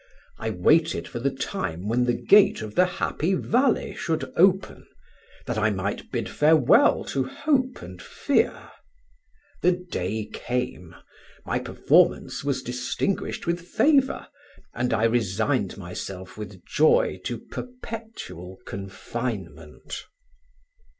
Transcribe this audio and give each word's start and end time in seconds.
I 0.39 0.49
waited 0.49 1.07
for 1.07 1.19
the 1.19 1.29
time 1.29 1.87
when 1.87 2.05
the 2.05 2.15
gate 2.19 2.63
of 2.63 2.73
the 2.73 2.87
Happy 2.87 3.35
Valley 3.35 3.93
should 3.93 4.33
open, 4.35 4.87
that 5.45 5.59
I 5.59 5.69
might 5.69 6.09
bid 6.11 6.27
farewell 6.27 7.03
to 7.09 7.25
hope 7.25 7.83
and 7.83 8.01
fear; 8.01 8.71
the 9.61 9.73
day 9.73 10.25
came, 10.33 10.95
my 11.45 11.59
performance 11.59 12.43
was 12.43 12.63
distinguished 12.63 13.45
with 13.45 13.61
favour, 13.61 14.27
and 14.73 14.91
I 14.91 15.03
resigned 15.03 15.77
myself 15.77 16.35
with 16.35 16.65
joy 16.65 17.19
to 17.25 17.37
perpetual 17.37 18.57
confinement." 18.65 20.05